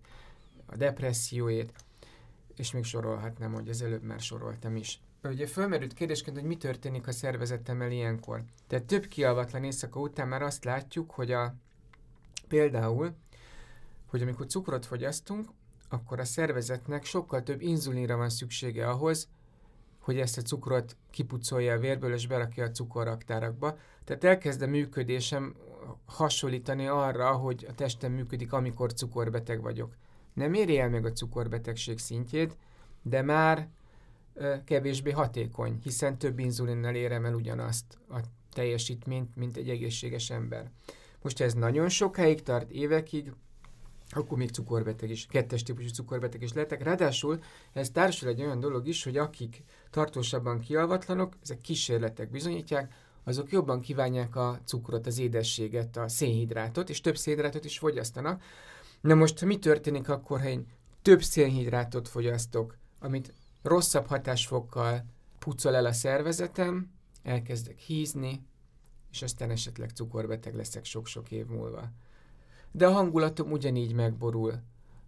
[0.72, 1.74] a depresszióét,
[2.56, 5.02] és még sorolhatnám, hogy az előbb már soroltam is.
[5.24, 8.44] Ugye fölmerült kérdésként, hogy mi történik a szervezetemmel ilyenkor.
[8.68, 11.56] Tehát több kialvatlan éjszaka után már azt látjuk, hogy a,
[12.48, 13.16] például,
[14.06, 15.50] hogy amikor cukrot fogyasztunk,
[15.90, 19.28] akkor a szervezetnek sokkal több inzulinra van szüksége ahhoz,
[20.00, 23.78] hogy ezt a cukrot kipucolja a vérből és berakja a cukorraktárakba.
[24.04, 25.56] Tehát elkezd a működésem
[26.06, 29.96] hasonlítani arra, hogy a testem működik, amikor cukorbeteg vagyok.
[30.40, 32.58] Nem éri el meg a cukorbetegség szintjét,
[33.02, 33.68] de már
[34.66, 38.20] kevésbé hatékony, hiszen több inzulinnal érem el ugyanazt a
[38.54, 40.72] teljesítményt, mint egy egészséges ember.
[41.22, 43.34] Most ez nagyon sokáig tart, évekig,
[44.10, 46.84] akkor még cukorbeteg is, kettes típusú cukorbeteg is lehetek.
[46.84, 47.40] Ráadásul
[47.74, 53.82] ez társul egy olyan dolog is, hogy akik tartósabban kialvatlanok, ezek kísérletek bizonyítják, azok jobban
[53.82, 58.44] kívánják a cukrot, az édességet, a szénhidrátot, és több szénhidrátot is fogyasztanak.
[59.02, 60.68] Na most mi történik akkor, ha én
[61.02, 65.06] több szénhidrátot fogyasztok, amit rosszabb hatásfokkal
[65.40, 66.92] pucol el a szervezetem,
[67.24, 68.46] elkezdek hízni,
[69.12, 71.92] és aztán esetleg cukorbeteg leszek sok-sok év múlva
[72.72, 74.54] de a hangulatom ugyanígy megborul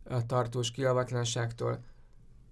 [0.04, 1.84] a tartós kialvatlanságtól.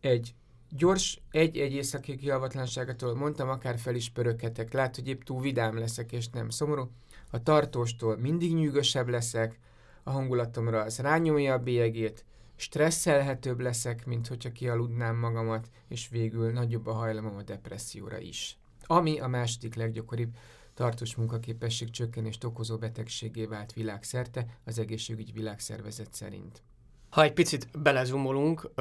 [0.01, 0.33] Egy
[0.69, 4.73] gyors, egy-egy északi kialvatlanságától mondtam, akár fel is pöröghetek.
[4.73, 6.89] Lát, hogy épp túl vidám leszek, és nem szomorú.
[7.31, 9.59] A tartóstól mindig nyűgösebb leszek,
[10.03, 16.87] a hangulatomra az rányomja a bélyegét, stresszelhetőbb leszek, mint hogyha kialudnám magamat, és végül nagyobb
[16.87, 18.57] a hajlamom a depresszióra is.
[18.85, 20.35] Ami a második leggyakoribb
[20.73, 26.61] tartós munkaképesség csökkenést okozó betegségé vált világszerte az egészségügyi világszervezet szerint.
[27.09, 28.71] Ha egy picit belezumolunk,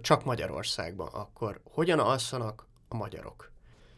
[0.00, 3.50] csak Magyarországban, akkor hogyan alszanak a magyarok?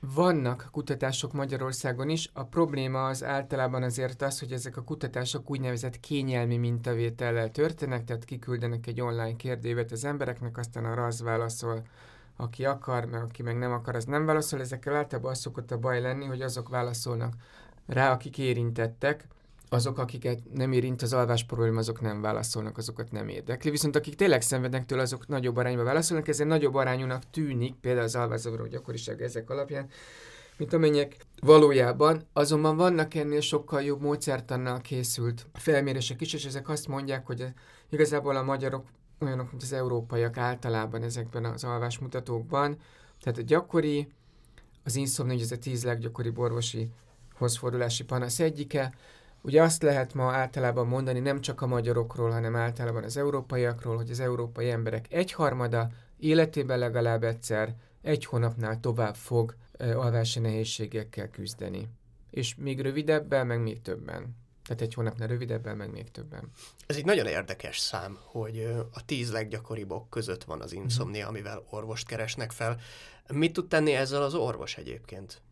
[0.03, 2.31] Vannak kutatások Magyarországon is.
[2.33, 8.25] A probléma az általában azért az, hogy ezek a kutatások úgynevezett kényelmi mintavétellel történnek, tehát
[8.25, 11.83] kiküldenek egy online kérdévet az embereknek, aztán arra az válaszol,
[12.37, 14.61] aki akar, meg aki meg nem akar, az nem válaszol.
[14.61, 17.35] Ezekkel általában az szokott a baj lenni, hogy azok válaszolnak
[17.87, 19.27] rá, akik érintettek,
[19.73, 23.71] azok, akiket nem érint az alvás probléma, azok nem válaszolnak, azokat nem érdekli.
[23.71, 28.15] Viszont akik tényleg szenvednek tőle, azok nagyobb arányban válaszolnak, ezért nagyobb arányúnak tűnik, például az
[28.15, 29.89] alvászavaró gyakoriság ezek alapján,
[30.57, 32.27] mint amennyek valójában.
[32.33, 37.47] Azonban vannak ennél sokkal jobb módszertannal készült felmérések is, és ezek azt mondják, hogy
[37.91, 38.85] igazából a magyarok
[39.21, 42.77] olyanok, mint az európaiak általában ezekben az alvásmutatókban.
[43.21, 44.09] Tehát a gyakori,
[44.85, 46.91] az inszomnia, ez a tíz leggyakoribb orvosi
[47.35, 48.95] hozfordulási panasz egyike.
[49.43, 54.11] Ugye azt lehet ma általában mondani nem csak a magyarokról, hanem általában az európaiakról, hogy
[54.11, 61.89] az európai emberek egyharmada életében legalább egyszer, egy hónapnál tovább fog alvási nehézségekkel küzdeni.
[62.31, 64.37] És még rövidebben, meg még többen.
[64.65, 66.51] Tehát egy hónapnál rövidebben, meg még többen.
[66.87, 71.35] Ez egy nagyon érdekes szám, hogy a tíz leggyakoribbak között van az inszomnia, mhm.
[71.35, 72.81] amivel orvost keresnek fel.
[73.33, 75.43] Mit tud tenni ezzel az orvos egyébként?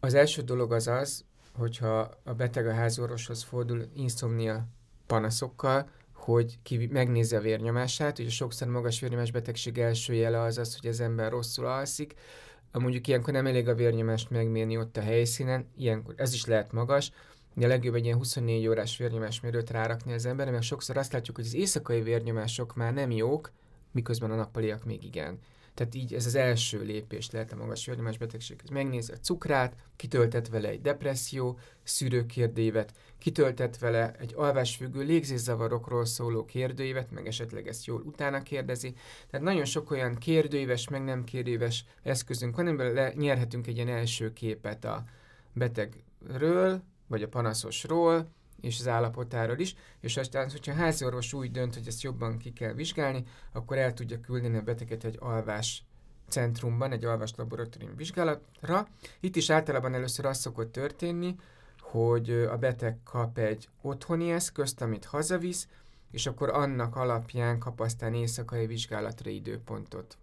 [0.00, 4.66] Az első dolog az az, hogyha a beteg a házorvoshoz fordul inszomnia
[5.06, 10.78] panaszokkal, hogy ki megnézze a vérnyomását, ugye sokszor magas vérnyomás betegség első jele az az,
[10.80, 12.14] hogy az ember rosszul alszik,
[12.72, 17.10] mondjuk ilyenkor nem elég a vérnyomást megmérni ott a helyszínen, ilyenkor ez is lehet magas,
[17.54, 21.36] de a legjobb egy ilyen 24 órás vérnyomásmérőt rárakni az emberre, mert sokszor azt látjuk,
[21.36, 23.50] hogy az éjszakai vérnyomások már nem jók,
[23.92, 25.38] miközben a nappaliak még igen.
[25.74, 28.68] Tehát így ez az első lépés lehet a magas vérnyomás betegséghez.
[28.68, 37.10] Megnézi a cukrát, kitöltet vele egy depresszió, szűrőkérdévet, kitöltet vele egy alvásfüggő légzészavarokról szóló kérdőívet,
[37.10, 38.94] meg esetleg ezt jól utána kérdezi.
[39.30, 44.32] Tehát nagyon sok olyan kérdőíves, meg nem kérdőíves eszközünk van, amiben nyerhetünk egy ilyen első
[44.32, 45.04] képet a
[45.52, 48.32] betegről, vagy a panaszosról,
[48.64, 52.38] és az állapotáról is, és aztán, hogyha a házi orvos úgy dönt, hogy ezt jobban
[52.38, 55.84] ki kell vizsgálni, akkor el tudja küldeni a beteget egy alvás
[56.28, 58.88] centrumban, egy alvás laboratórium vizsgálatra.
[59.20, 61.36] Itt is általában először az szokott történni,
[61.80, 65.68] hogy a beteg kap egy otthoni eszközt, amit hazavisz,
[66.10, 70.18] és akkor annak alapján kap aztán éjszakai vizsgálatra időpontot.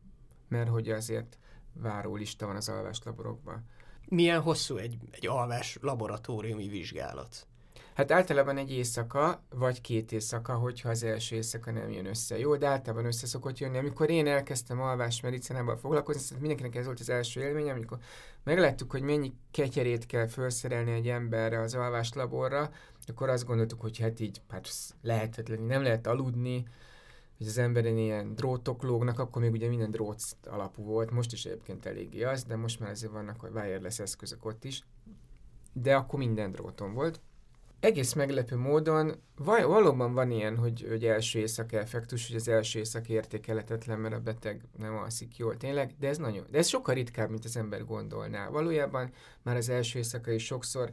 [0.48, 1.38] Mert hogy azért
[1.74, 3.66] várólista van az alváslaborokban.
[4.08, 7.48] Milyen hosszú egy, egy alvás laboratóriumi vizsgálat?
[7.94, 12.38] Hát általában egy éjszaka, vagy két éjszaka, hogyha az első éjszaka nem jön össze.
[12.38, 13.78] Jó, de általában össze szokott jönni.
[13.78, 17.98] Amikor én elkezdtem alvás medicinával foglalkozni, szóval mindenkinek ez volt az első élményem, amikor
[18.44, 22.72] megláttuk, hogy mennyi ketyerét kell felszerelni egy emberre az alvás laborra,
[23.08, 24.70] akkor azt gondoltuk, hogy hát így hát
[25.02, 26.66] lehetetlen, nem lehet aludni,
[27.38, 31.46] hogy az emberen ilyen drótok lógnak, akkor még ugye minden drót alapú volt, most is
[31.46, 34.84] egyébként eléggé az, de most már azért vannak wireless eszközök ott is,
[35.74, 37.22] de akkor minden dróton volt.
[37.82, 42.80] Egész meglepő módon vaj, valóban van ilyen, hogy, hogy első éjszak effektus, hogy az első
[42.80, 46.96] éjszak értékelhetetlen, mert a beteg nem alszik jól tényleg, de ez nagyon, de ez sokkal
[46.96, 48.50] ritkább, mint az ember gondolná.
[48.50, 50.92] Valójában már az első éjszaka is sokszor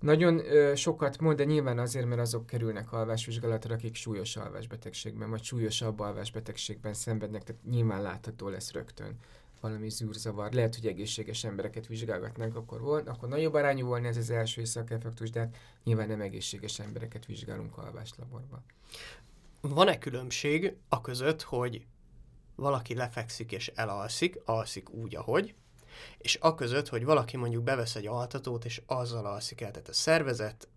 [0.00, 5.42] nagyon ö, sokat mond, de nyilván azért, mert azok kerülnek alvásvizsgálatra, akik súlyos alvásbetegségben, vagy
[5.42, 9.16] súlyosabb alvásbetegségben szenvednek, tehát nyilván látható lesz rögtön
[9.60, 10.52] valami zűrzavar.
[10.52, 15.30] Lehet, hogy egészséges embereket vizsgálgatnánk, akkor volt, akkor nagyobb arányú volna ez az első éjszakeffektus,
[15.30, 18.64] de hát nyilván nem egészséges embereket vizsgálunk alváslaborban.
[19.60, 21.86] Van-e különbség a között, hogy
[22.54, 25.54] valaki lefekszik és elalszik, alszik úgy, ahogy,
[26.18, 29.70] és a között, hogy valaki mondjuk bevesz egy altatót, és azzal alszik el.
[29.70, 30.68] Tehát a szervezet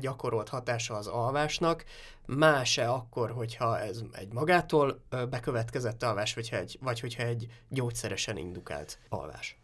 [0.00, 1.84] gyakorolt hatása az alvásnak,
[2.26, 8.98] más-e akkor, hogyha ez egy magától bekövetkezett alvás, vagy, egy, vagy hogyha egy gyógyszeresen indukált
[9.08, 9.58] alvás?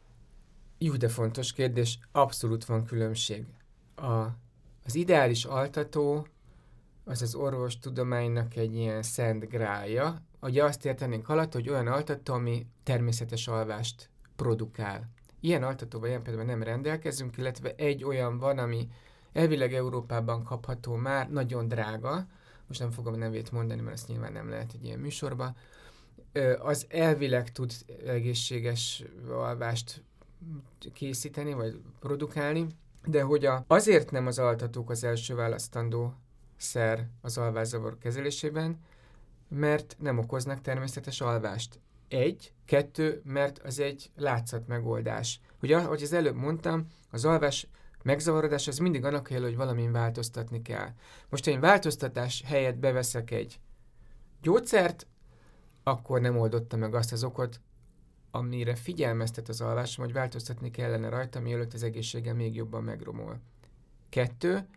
[0.79, 1.99] Jó, de fontos kérdés.
[2.13, 3.45] Abszolút van különbség.
[3.97, 4.25] A,
[4.85, 6.27] az ideális altató
[7.05, 10.23] az az orvostudománynak egy ilyen szent grája.
[10.41, 15.11] Ugye azt értenénk alatt, hogy olyan altató, ami természetes alvást produkál.
[15.41, 18.89] Ilyen altatóval ilyen például nem rendelkezünk, illetve egy olyan van, ami
[19.37, 22.27] elvileg Európában kapható már, nagyon drága,
[22.67, 25.55] most nem fogom a nevét mondani, mert ezt nyilván nem lehet egy ilyen műsorba,
[26.59, 27.73] az elvileg tud
[28.07, 30.03] egészséges alvást
[30.93, 32.67] készíteni, vagy produkálni,
[33.07, 36.15] de hogy a, azért nem az altatók az első választandó
[36.57, 38.81] szer az alvászavar kezelésében,
[39.49, 41.81] mert nem okoznak természetes alvást.
[42.09, 45.41] Egy, kettő, mert az egy látszat megoldás.
[45.63, 47.67] Ugye, ahogy az előbb mondtam, az alvás
[48.07, 50.89] megzavarodás az mindig annak kell, hogy valamin változtatni kell.
[51.29, 53.61] Most, én változtatás helyett beveszek egy
[54.43, 55.07] gyógyszert,
[55.83, 57.61] akkor nem oldotta meg azt az okot,
[58.31, 63.41] amire figyelmeztet az alvásom, hogy változtatni kellene rajta, mielőtt az egészségem még jobban megromol.
[64.09, 64.69] Kettő,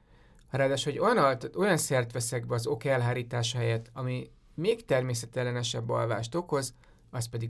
[0.49, 6.35] ráadásul, hogy olyan, olyan szert veszek be az ok elhárítása helyett, ami még természetellenesebb alvást
[6.35, 6.73] okoz,
[7.09, 7.49] az pedig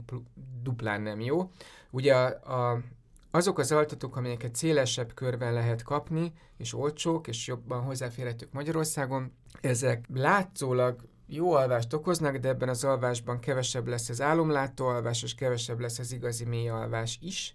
[0.62, 1.50] duplán nem jó.
[1.90, 2.82] Ugye a, a,
[3.30, 10.04] azok az altatók, amelyeket szélesebb körben lehet kapni, és olcsók, és jobban hozzáférhetők Magyarországon, ezek
[10.14, 15.80] látszólag jó alvást okoznak, de ebben az alvásban kevesebb lesz az álomlátó alvás, és kevesebb
[15.80, 17.54] lesz az igazi mély alvás is,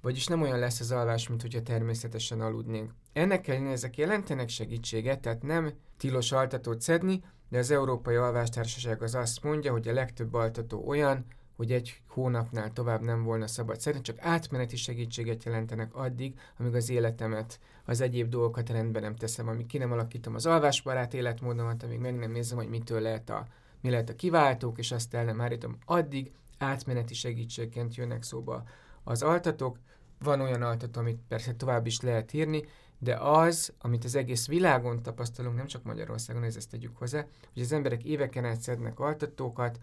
[0.00, 2.94] vagyis nem olyan lesz az alvás, mint hogyha természetesen aludnénk.
[3.12, 9.14] Ennek ellenére ezek jelentenek segítséget, tehát nem tilos altatót szedni, de az Európai Alvástársaság az
[9.14, 11.24] azt mondja, hogy a legtöbb altató olyan,
[11.58, 16.90] hogy egy hónapnál tovább nem volna szabad szedni, csak átmeneti segítséget jelentenek addig, amíg az
[16.90, 21.98] életemet, az egyéb dolgokat rendben nem teszem, amíg ki nem alakítom az alvásbarát életmódomat, amíg
[21.98, 23.46] meg nem nézem, hogy mitől lehet a,
[23.80, 25.78] mi lehet a kiváltók, és azt el nem állítom.
[25.84, 28.62] Addig átmeneti segítségként jönnek szóba
[29.04, 29.78] az altatók.
[30.18, 32.64] Van olyan altató, amit persze tovább is lehet írni,
[32.98, 37.62] de az, amit az egész világon tapasztalunk, nem csak Magyarországon, ez ezt tegyük hozzá, hogy
[37.62, 39.78] az emberek éveken át szednek altatókat,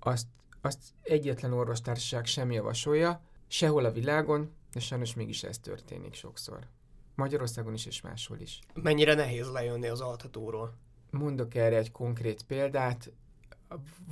[0.00, 0.26] azt,
[0.64, 6.66] azt egyetlen orvostársaság sem javasolja, sehol a világon, de sajnos mégis ez történik sokszor.
[7.14, 8.58] Magyarországon is és máshol is.
[8.74, 10.74] Mennyire nehéz lejönni az altatóról?
[11.10, 13.12] Mondok erre egy konkrét példát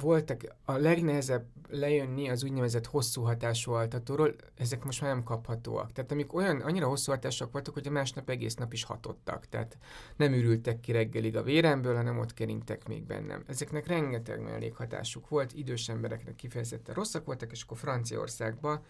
[0.01, 5.93] voltak a legnehezebb lejönni az úgynevezett hosszú hatású altatóról, ezek most már nem kaphatóak.
[5.93, 9.49] Tehát amik olyan, annyira hosszú hatások voltak, hogy a másnap egész nap is hatottak.
[9.49, 9.79] Tehát
[10.17, 13.45] nem ürültek ki reggelig a véremből, hanem ott keringtek még bennem.
[13.47, 18.81] Ezeknek rengeteg mellékhatásuk volt, idős embereknek kifejezetten rosszak voltak, és akkor Franciaországban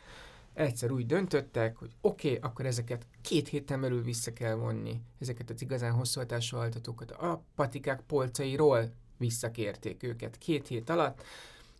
[0.54, 5.50] egyszer úgy döntöttek, hogy oké, okay, akkor ezeket két héten belül vissza kell vonni, ezeket
[5.50, 11.22] az igazán hosszú hatású altatókat a patikák polcairól visszakérték őket két hét alatt.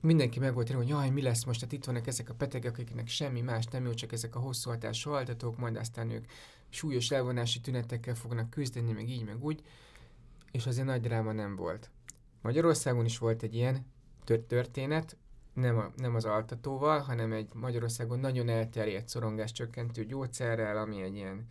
[0.01, 3.09] Mindenki meg volt hogy jaj, mi lesz most, hát itt vannak ezek a betegek, akiknek
[3.09, 6.25] semmi más nem jó, csak ezek a hosszú hatású altatók, majd aztán ők
[6.69, 9.63] súlyos elvonási tünetekkel fognak küzdeni, meg így, meg úgy,
[10.51, 11.91] és azért nagy dráma nem volt.
[12.41, 13.87] Magyarországon is volt egy ilyen
[14.47, 15.17] történet,
[15.53, 21.15] nem, a, nem az altatóval, hanem egy Magyarországon nagyon elterjedt szorongás csökkentő gyógyszerrel, ami egy
[21.15, 21.47] ilyen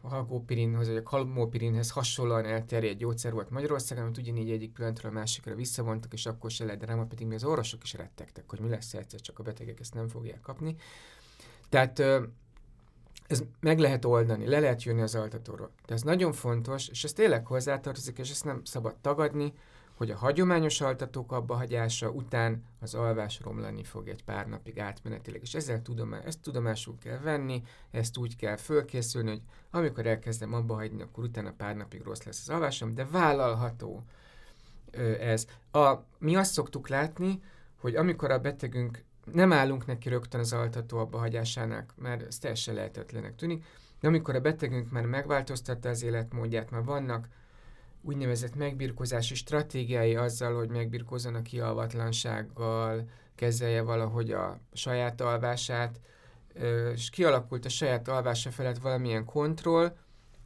[0.00, 5.14] a halgópirinhoz, vagy a kalmópirinhez hasonlóan elterjedt gyógyszer volt Magyarországon, amit ugyanígy egyik pillanatról a
[5.14, 8.68] másikra visszavontak, és akkor se lehet dráma, pedig mi az orvosok is rettegtek, hogy mi
[8.68, 10.76] lesz egyszer, csak a betegek ezt nem fogják kapni.
[11.68, 11.98] Tehát
[13.26, 15.70] ez meg lehet oldani, le lehet jönni az altatóról.
[15.86, 19.52] De ez nagyon fontos, és ez tényleg hozzátartozik, és ezt nem szabad tagadni,
[19.94, 25.42] hogy a hagyományos altatók abba hagyása után az alvás romlani fog egy pár napig átmenetileg,
[25.42, 30.74] és ezzel tudomá, ezt tudomásul kell venni, ezt úgy kell fölkészülni, hogy amikor elkezdem abba
[30.74, 34.04] hagyni, akkor utána pár napig rossz lesz az alvásom, de vállalható.
[35.20, 35.46] ez.
[35.70, 37.42] A, mi azt szoktuk látni,
[37.80, 42.74] hogy amikor a betegünk nem állunk neki rögtön az altató abba hagyásának, mert ez teljesen
[42.74, 43.64] lehetetlenek tűnik,
[44.00, 47.28] de amikor a betegünk már megváltoztatta az életmódját, már vannak
[48.04, 56.00] úgynevezett megbirkózási stratégiái azzal, hogy megbirkózzon a kialvatlansággal, kezelje valahogy a saját alvását,
[56.94, 59.96] és kialakult a saját alvása felett valamilyen kontroll,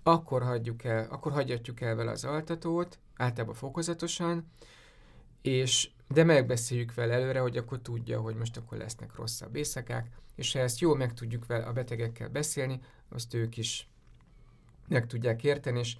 [0.02, 4.50] akkor hagyjuk el, akkor hagyhatjuk el vele az altatót, általában fokozatosan,
[5.42, 10.52] és de megbeszéljük vele előre, hogy akkor tudja, hogy most akkor lesznek rosszabb éjszakák, és
[10.52, 13.88] ha ezt jól meg tudjuk vele a betegekkel beszélni, azt ők is
[14.88, 15.96] meg tudják érteni, és,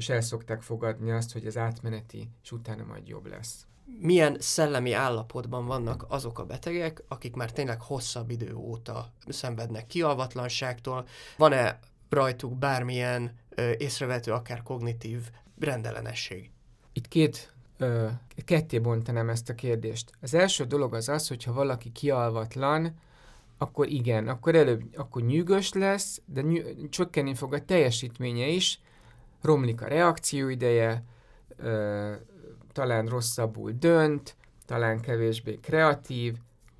[0.00, 3.66] és el szokták fogadni azt, hogy az átmeneti, és utána majd jobb lesz.
[4.00, 11.06] Milyen szellemi állapotban vannak azok a betegek, akik már tényleg hosszabb idő óta szenvednek kialvatlanságtól?
[11.36, 16.50] Van-e rajtuk bármilyen ö, észrevető, akár kognitív rendellenesség?
[16.92, 18.08] Itt két ö,
[18.44, 20.10] ketté bontanám ezt a kérdést.
[20.20, 22.94] Az első dolog az az, hogyha valaki kialvatlan,
[23.58, 28.80] akkor igen, akkor előbb akkor nyűgös lesz, de nyű, csökkenni fog a teljesítménye is,
[29.42, 31.04] romlik a reakcióideje,
[31.56, 32.12] ö,
[32.72, 36.36] talán rosszabbul dönt, talán kevésbé kreatív,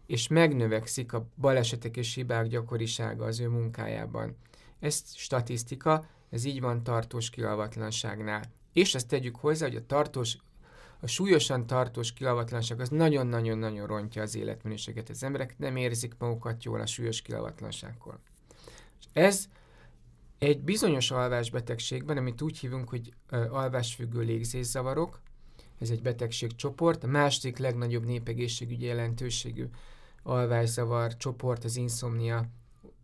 [0.06, 4.36] és megnövekszik a balesetek és hibák gyakorisága az ő munkájában.
[4.80, 8.42] Ez statisztika, ez így van tartós kialvatlanságnál.
[8.72, 10.36] És ezt tegyük hozzá, hogy a tartós
[11.00, 15.08] a súlyosan tartós kialvatlanság az nagyon-nagyon-nagyon rontja az életminőséget.
[15.08, 18.18] Az emberek nem érzik magukat jól a súlyos kialvatlanságkor.
[19.00, 19.48] És ez
[20.40, 23.12] egy bizonyos alvásbetegségben, amit úgy hívunk, hogy
[23.50, 25.20] alvásfüggő légzészavarok,
[25.78, 29.66] ez egy betegségcsoport, a második legnagyobb népegészségügyi jelentőségű
[30.22, 32.48] alvászavar csoport az inszomnia.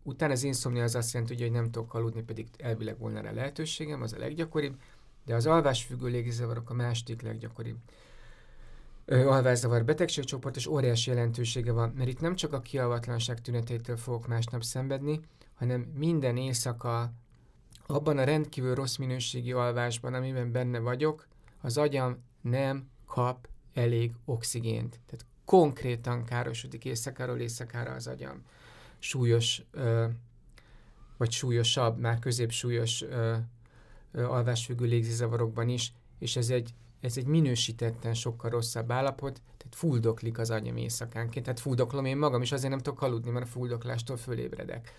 [0.03, 4.01] Utána az inszomnia az azt jelenti, hogy nem tudok aludni, pedig elvileg volna rá lehetőségem,
[4.01, 4.75] az a leggyakoribb
[5.27, 7.77] de az alvásfüggő légzavarok a második leggyakoribb
[9.05, 14.63] alvászavar betegségcsoport, és óriási jelentősége van, mert itt nem csak a kialvatlanság tüneteitől fogok másnap
[14.63, 15.19] szenvedni,
[15.55, 17.11] hanem minden éjszaka
[17.87, 21.27] abban a rendkívül rossz minőségi alvásban, amiben benne vagyok,
[21.61, 24.99] az agyam nem kap elég oxigént.
[25.05, 28.43] Tehát konkrétan károsodik éjszakáról éjszakára az agyam.
[28.99, 29.63] Súlyos,
[31.17, 33.35] vagy súlyosabb, már középsúlyos ö,
[34.13, 40.49] alvásfüggő légzőzavarokban is, és ez egy, ez egy minősítetten sokkal rosszabb állapot, tehát fuldoklik az
[40.49, 44.91] agyam éjszakánként, tehát fuldoklom én magam, és azért nem tudok aludni, mert a fuldoklástól fölébredek.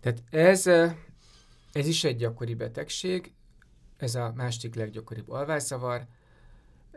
[0.00, 0.66] Tehát ez,
[1.72, 3.32] ez is egy gyakori betegség,
[3.96, 6.06] ez a másik leggyakoribb alvászavar,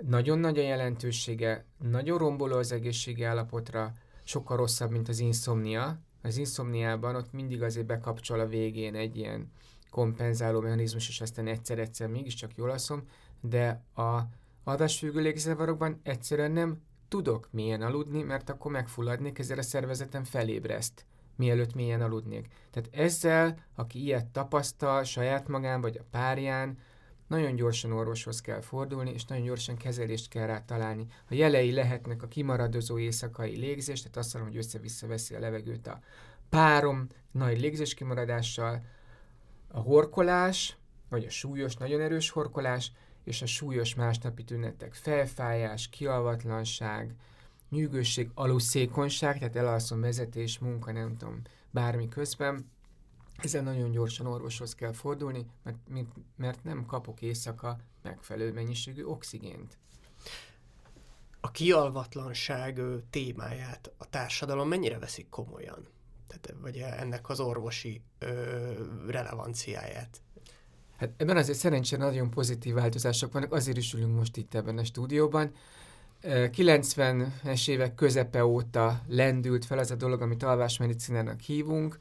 [0.02, 6.00] nagyon nagy a jelentősége, nagyon romboló az egészségi állapotra, sokkal rosszabb, mint az inszomnia.
[6.22, 9.52] Az inszomniában ott mindig azért bekapcsol a végén egy ilyen
[9.90, 13.04] kompenzáló mechanizmus, és aztán egyszer-egyszer mégiscsak jól alszom,
[13.42, 14.22] de a
[14.64, 21.74] alvásfüggő légzavarokban egyszerűen nem tudok mélyen aludni, mert akkor megfulladnék, ezzel a szervezetem felébreszt, mielőtt
[21.74, 22.48] mélyen aludnék.
[22.72, 26.78] Tehát ezzel, aki ilyet tapasztal saját magán vagy a párján,
[27.28, 31.06] nagyon gyorsan orvoshoz kell fordulni, és nagyon gyorsan kezelést kell rá találni.
[31.30, 35.88] A jelei lehetnek a kimaradozó éjszakai légzés, tehát azt mondom, hogy össze-vissza veszi a levegőt
[35.88, 36.00] a
[36.50, 38.82] párom nagy légzés kimaradással,
[39.68, 40.78] a horkolás,
[41.10, 42.92] vagy a súlyos, nagyon erős horkolás,
[43.24, 47.16] és a súlyos másnapi tünetek, felfájás, kialvatlanság,
[47.70, 52.74] nyűgösség, aluszékonyság, tehát elalszom vezetés, munka, nem tudom, bármi közben,
[53.38, 59.78] ezzel nagyon gyorsan orvoshoz kell fordulni, mert, mert nem kapok éjszaka megfelelő mennyiségű oxigént.
[61.42, 65.88] A kialvatlanság témáját a társadalom mennyire veszik komolyan?
[66.28, 68.72] Tehát, vagy ennek az orvosi ö,
[69.08, 70.22] relevanciáját.
[70.98, 74.84] Hát ebben azért szerencsére nagyon pozitív változások vannak, azért is ülünk most itt ebben a
[74.84, 75.52] stúdióban.
[76.24, 82.00] 90-es évek közepe óta lendült fel az a dolog, amit alvásmedicinának hívunk,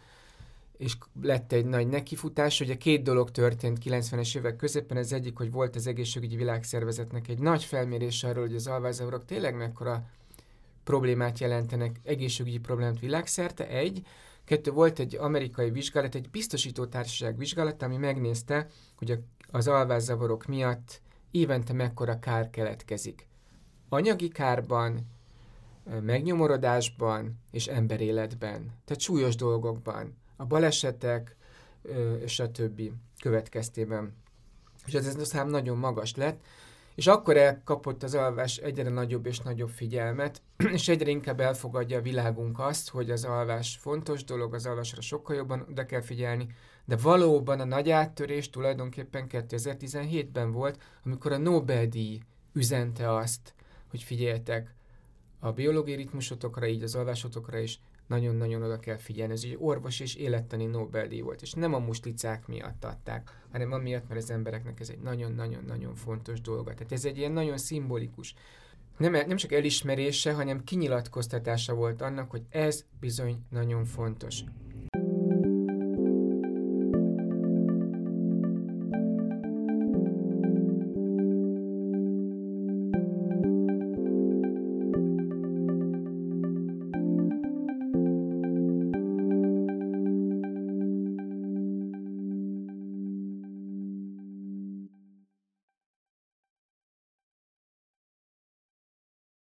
[0.76, 2.60] és lett egy nagy nekifutás.
[2.60, 4.96] Ugye két dolog történt 90-es évek közepén.
[4.96, 9.56] Az egyik, hogy volt az egészségügyi világszervezetnek egy nagy felmérés arról, hogy az alvászavarok tényleg
[9.56, 10.04] mekkora
[10.84, 14.06] problémát jelentenek, egészségügyi problémát világszerte, egy.
[14.44, 19.18] Kettő, volt egy amerikai vizsgálat, egy biztosító társaság vizsgálat, ami megnézte, hogy
[19.50, 21.00] az alvászavarok miatt
[21.30, 23.26] évente mekkora kár keletkezik.
[23.88, 25.06] Anyagi kárban,
[26.00, 31.36] megnyomorodásban és emberéletben, tehát súlyos dolgokban, a balesetek
[32.24, 34.14] és a többi következtében.
[34.86, 36.40] És ez a szám nagyon magas lett,
[36.94, 42.02] és akkor elkapott az alvás egyre nagyobb és nagyobb figyelmet, és egyre inkább elfogadja a
[42.02, 46.46] világunk azt, hogy az alvás fontos dolog, az alvásra sokkal jobban oda kell figyelni,
[46.84, 52.20] de valóban a nagy áttörés tulajdonképpen 2017-ben volt, amikor a Nobel-díj
[52.52, 53.54] üzente azt,
[53.94, 54.74] hogy figyeljetek
[55.38, 59.32] a biológiai ritmusotokra, így az alvásotokra is nagyon-nagyon oda kell figyelni.
[59.32, 64.08] Ez egy orvos és élettani Nobel-díj volt, és nem a muslicák miatt adták, hanem amiatt,
[64.08, 66.74] mert az embereknek ez egy nagyon-nagyon-nagyon fontos dolga.
[66.74, 68.34] Tehát ez egy ilyen nagyon szimbolikus,
[68.96, 74.44] nem, nem csak elismerése, hanem kinyilatkoztatása volt annak, hogy ez bizony nagyon fontos.